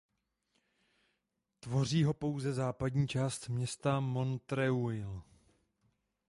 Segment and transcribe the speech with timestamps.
[1.59, 5.21] Tvoří ho pouze západní část města Montreuil.